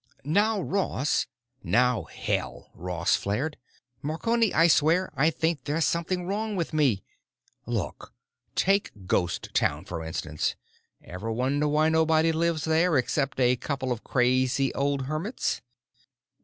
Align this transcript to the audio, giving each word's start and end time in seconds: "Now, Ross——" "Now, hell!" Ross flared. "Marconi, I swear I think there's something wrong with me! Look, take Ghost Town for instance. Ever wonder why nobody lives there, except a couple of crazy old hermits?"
"Now, 0.25 0.59
Ross——" 0.59 1.27
"Now, 1.61 2.05
hell!" 2.05 2.71
Ross 2.73 3.15
flared. 3.15 3.55
"Marconi, 4.01 4.51
I 4.51 4.65
swear 4.67 5.11
I 5.15 5.29
think 5.29 5.65
there's 5.65 5.85
something 5.85 6.25
wrong 6.25 6.55
with 6.55 6.73
me! 6.73 7.03
Look, 7.67 8.11
take 8.55 8.89
Ghost 9.05 9.49
Town 9.53 9.85
for 9.85 10.03
instance. 10.03 10.55
Ever 11.03 11.31
wonder 11.31 11.67
why 11.67 11.89
nobody 11.89 12.31
lives 12.31 12.65
there, 12.65 12.97
except 12.97 13.39
a 13.39 13.55
couple 13.55 13.91
of 13.91 14.03
crazy 14.03 14.73
old 14.73 15.03
hermits?" 15.03 15.61